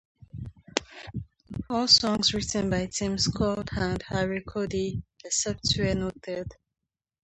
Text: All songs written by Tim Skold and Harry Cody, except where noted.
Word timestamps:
All 1.69 1.87
songs 1.87 2.33
written 2.33 2.71
by 2.71 2.87
Tim 2.87 3.17
Skold 3.17 3.69
and 3.77 4.01
Harry 4.07 4.41
Cody, 4.41 5.03
except 5.23 5.75
where 5.77 5.93
noted. 5.93 6.47